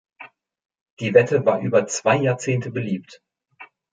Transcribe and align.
Die 0.99 1.13
Wette 1.13 1.45
war 1.45 1.59
über 1.61 1.85
zwei 1.85 2.15
Jahrzehnte 2.15 2.71
beliebt. 2.71 3.21